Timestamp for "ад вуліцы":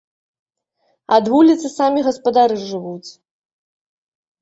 1.19-1.67